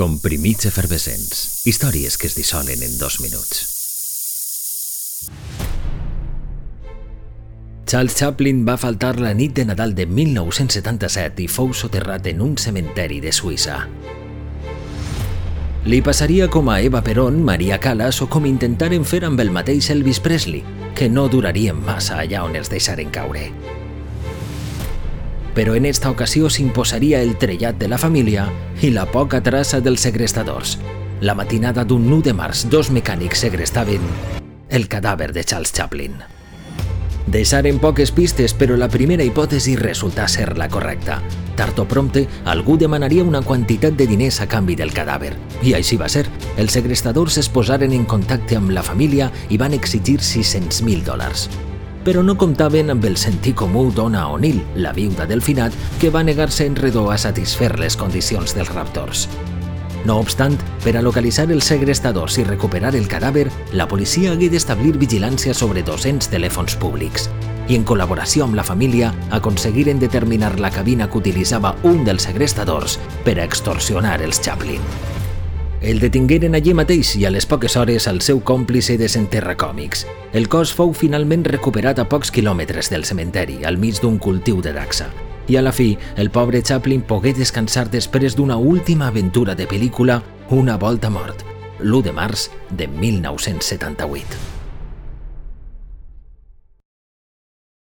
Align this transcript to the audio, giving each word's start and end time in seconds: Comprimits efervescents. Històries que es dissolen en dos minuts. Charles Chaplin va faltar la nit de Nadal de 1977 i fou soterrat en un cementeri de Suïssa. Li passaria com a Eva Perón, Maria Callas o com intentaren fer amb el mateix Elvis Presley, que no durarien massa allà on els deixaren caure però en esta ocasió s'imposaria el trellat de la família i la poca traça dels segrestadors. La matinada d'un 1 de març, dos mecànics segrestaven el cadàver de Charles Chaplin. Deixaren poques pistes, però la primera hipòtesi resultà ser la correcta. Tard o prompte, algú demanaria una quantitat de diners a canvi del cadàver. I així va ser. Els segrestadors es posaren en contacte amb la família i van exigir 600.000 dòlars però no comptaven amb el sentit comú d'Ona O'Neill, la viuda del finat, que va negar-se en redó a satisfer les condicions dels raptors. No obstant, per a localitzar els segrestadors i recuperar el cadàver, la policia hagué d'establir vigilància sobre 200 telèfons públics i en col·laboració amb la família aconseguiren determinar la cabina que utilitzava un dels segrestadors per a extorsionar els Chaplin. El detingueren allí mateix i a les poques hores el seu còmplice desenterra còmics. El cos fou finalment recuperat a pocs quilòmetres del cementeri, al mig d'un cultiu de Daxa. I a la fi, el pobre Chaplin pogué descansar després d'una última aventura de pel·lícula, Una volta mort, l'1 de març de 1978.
Comprimits 0.00 0.64
efervescents. 0.64 1.60
Històries 1.68 2.14
que 2.16 2.24
es 2.30 2.32
dissolen 2.32 2.80
en 2.80 2.94
dos 2.96 3.18
minuts. 3.20 3.58
Charles 7.84 8.16
Chaplin 8.16 8.62
va 8.64 8.78
faltar 8.80 9.18
la 9.20 9.34
nit 9.36 9.52
de 9.58 9.66
Nadal 9.68 9.92
de 9.98 10.06
1977 10.08 11.44
i 11.44 11.48
fou 11.52 11.74
soterrat 11.76 12.30
en 12.32 12.40
un 12.40 12.54
cementeri 12.56 13.20
de 13.20 13.28
Suïssa. 13.28 13.82
Li 15.84 16.00
passaria 16.00 16.48
com 16.48 16.72
a 16.72 16.78
Eva 16.80 17.04
Perón, 17.04 17.42
Maria 17.44 17.76
Callas 17.76 18.22
o 18.24 18.30
com 18.32 18.48
intentaren 18.48 19.04
fer 19.04 19.26
amb 19.28 19.44
el 19.44 19.52
mateix 19.52 19.90
Elvis 19.92 20.24
Presley, 20.24 20.64
que 20.96 21.12
no 21.12 21.28
durarien 21.28 21.76
massa 21.76 22.22
allà 22.24 22.46
on 22.48 22.56
els 22.56 22.72
deixaren 22.72 23.12
caure 23.12 23.50
però 25.54 25.74
en 25.74 25.86
esta 25.86 26.10
ocasió 26.10 26.50
s'imposaria 26.50 27.22
el 27.22 27.36
trellat 27.38 27.78
de 27.78 27.88
la 27.88 27.98
família 27.98 28.48
i 28.82 28.90
la 28.90 29.06
poca 29.06 29.42
traça 29.42 29.80
dels 29.80 30.00
segrestadors. 30.06 30.78
La 31.20 31.34
matinada 31.34 31.84
d'un 31.84 32.06
1 32.12 32.22
de 32.30 32.36
març, 32.36 32.66
dos 32.70 32.90
mecànics 32.90 33.44
segrestaven 33.44 34.04
el 34.70 34.88
cadàver 34.88 35.32
de 35.32 35.44
Charles 35.44 35.72
Chaplin. 35.72 36.14
Deixaren 37.30 37.78
poques 37.78 38.10
pistes, 38.10 38.54
però 38.56 38.76
la 38.78 38.88
primera 38.90 39.22
hipòtesi 39.26 39.76
resultà 39.78 40.26
ser 40.28 40.56
la 40.58 40.70
correcta. 40.72 41.20
Tard 41.58 41.78
o 41.78 41.86
prompte, 41.86 42.24
algú 42.48 42.78
demanaria 42.80 43.26
una 43.26 43.42
quantitat 43.42 43.94
de 43.98 44.08
diners 44.08 44.40
a 44.40 44.48
canvi 44.48 44.74
del 44.78 44.94
cadàver. 44.96 45.34
I 45.62 45.76
així 45.78 46.00
va 46.00 46.08
ser. 46.08 46.26
Els 46.56 46.74
segrestadors 46.74 47.38
es 47.38 47.50
posaren 47.52 47.92
en 47.94 48.06
contacte 48.06 48.56
amb 48.58 48.74
la 48.74 48.86
família 48.86 49.30
i 49.50 49.60
van 49.60 49.76
exigir 49.76 50.18
600.000 50.18 51.04
dòlars 51.06 51.50
però 52.04 52.24
no 52.24 52.36
comptaven 52.38 52.90
amb 52.94 53.04
el 53.04 53.16
sentit 53.20 53.56
comú 53.56 53.90
d'Ona 53.92 54.26
O'Neill, 54.32 54.62
la 54.76 54.92
viuda 54.96 55.26
del 55.26 55.42
finat, 55.42 55.76
que 56.00 56.10
va 56.10 56.24
negar-se 56.24 56.66
en 56.66 56.76
redó 56.76 57.10
a 57.10 57.18
satisfer 57.18 57.78
les 57.78 57.96
condicions 57.96 58.54
dels 58.56 58.72
raptors. 58.74 59.28
No 60.04 60.16
obstant, 60.16 60.56
per 60.84 60.96
a 60.96 61.04
localitzar 61.04 61.50
els 61.52 61.68
segrestadors 61.68 62.38
i 62.40 62.44
recuperar 62.48 62.94
el 62.96 63.08
cadàver, 63.08 63.50
la 63.76 63.86
policia 63.88 64.32
hagué 64.32 64.48
d'establir 64.48 64.96
vigilància 64.96 65.52
sobre 65.54 65.84
200 65.84 66.32
telèfons 66.32 66.78
públics 66.80 67.28
i 67.70 67.76
en 67.78 67.84
col·laboració 67.86 68.48
amb 68.48 68.58
la 68.58 68.64
família 68.66 69.12
aconseguiren 69.36 70.00
determinar 70.02 70.56
la 70.58 70.72
cabina 70.74 71.06
que 71.06 71.20
utilitzava 71.22 71.76
un 71.86 72.02
dels 72.08 72.26
segrestadors 72.26 72.98
per 73.24 73.38
a 73.38 73.46
extorsionar 73.46 74.18
els 74.26 74.42
Chaplin. 74.42 75.19
El 75.80 75.98
detingueren 75.98 76.52
allí 76.54 76.74
mateix 76.76 77.14
i 77.16 77.24
a 77.24 77.30
les 77.32 77.46
poques 77.48 77.72
hores 77.80 78.04
el 78.10 78.20
seu 78.20 78.42
còmplice 78.44 78.98
desenterra 79.00 79.54
còmics. 79.56 80.04
El 80.36 80.50
cos 80.52 80.74
fou 80.76 80.92
finalment 80.92 81.46
recuperat 81.48 82.02
a 82.02 82.04
pocs 82.04 82.28
quilòmetres 82.36 82.92
del 82.92 83.06
cementeri, 83.08 83.62
al 83.64 83.80
mig 83.80 84.02
d'un 84.02 84.20
cultiu 84.20 84.60
de 84.60 84.74
Daxa. 84.76 85.08
I 85.48 85.56
a 85.56 85.64
la 85.64 85.72
fi, 85.72 85.94
el 86.20 86.28
pobre 86.30 86.60
Chaplin 86.60 87.00
pogué 87.00 87.32
descansar 87.32 87.88
després 87.88 88.36
d'una 88.36 88.60
última 88.60 89.08
aventura 89.08 89.56
de 89.56 89.66
pel·lícula, 89.66 90.20
Una 90.50 90.76
volta 90.76 91.08
mort, 91.10 91.44
l'1 91.78 92.02
de 92.02 92.12
març 92.12 92.50
de 92.70 92.88
1978. 92.88 94.59